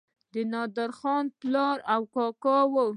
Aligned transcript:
د 0.33 0.35
نادرخان 0.51 1.25
پلار 1.39 1.77
او 1.93 2.01
کاکا 2.15 2.57
وو. 2.73 2.87